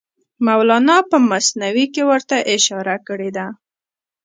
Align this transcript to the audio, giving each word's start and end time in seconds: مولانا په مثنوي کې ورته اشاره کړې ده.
مولانا 0.45 0.97
په 1.09 1.17
مثنوي 1.29 1.85
کې 1.93 2.01
ورته 2.09 2.35
اشاره 2.55 2.95
کړې 3.07 3.29
ده. 3.37 3.47